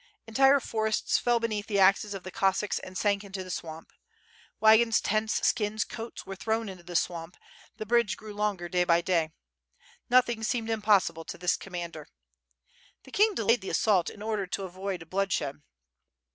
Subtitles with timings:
[0.25, 3.93] Entire forests fell beneath the axes of the Cossacks and sank into the swamp.
[4.59, 7.37] Wagons, tents, skins, coats, were thrown into the swamp,
[7.77, 9.29] the bridge grew longer day by day.
[10.09, 12.07] Nothing seemed impossible to this commander.
[13.03, 15.61] The king delayed the assault in order to avoid bloodshed.